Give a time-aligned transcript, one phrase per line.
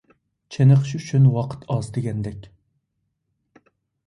[0.53, 2.49] چېنىقىش ئۈچۈن ۋاقىت ئاز دېگەندەك.